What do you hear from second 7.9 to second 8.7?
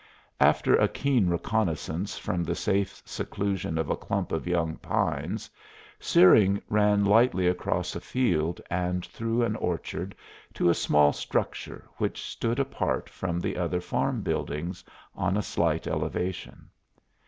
a field